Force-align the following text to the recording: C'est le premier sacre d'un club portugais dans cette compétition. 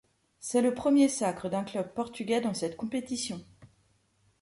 C'est 0.39 0.63
le 0.63 0.73
premier 0.73 1.07
sacre 1.09 1.47
d'un 1.47 1.63
club 1.63 1.93
portugais 1.93 2.41
dans 2.41 2.55
cette 2.55 2.75
compétition. 2.75 3.45